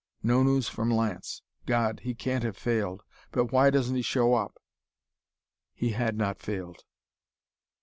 [0.23, 1.43] No news from Lance!
[1.67, 1.99] God!
[1.99, 3.03] He can't have failed!
[3.29, 4.57] But why doesn't he show up?"
[5.75, 6.85] He had not failed.